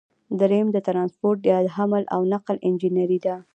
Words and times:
دریم 0.39 0.67
د 0.71 0.77
ټرانسپورټ 0.87 1.39
یا 1.51 1.57
حمل 1.75 2.03
او 2.15 2.21
نقل 2.33 2.57
انجنیری 2.67 3.19
ده. 3.25 3.35